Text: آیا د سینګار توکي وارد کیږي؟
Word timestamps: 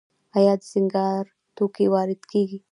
آیا 0.37 0.53
د 0.59 0.61
سینګار 0.71 1.23
توکي 1.55 1.85
وارد 1.93 2.21
کیږي؟ 2.31 2.59